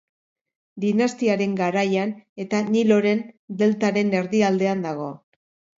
Dinastiaren 0.85 1.53
garaian, 1.61 2.15
eta 2.47 2.63
Niloren 2.71 3.25
deltaren 3.63 4.15
erdialdean 4.23 4.85
dago. 4.91 5.17